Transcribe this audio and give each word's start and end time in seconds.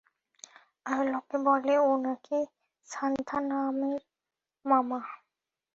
আর 0.85 1.01
লোকে 1.13 1.37
বলে 1.47 1.75
ও 1.79 1.89
নাকি 2.05 2.39
সান্থানামের 2.87 4.01
মামা। 4.65 4.99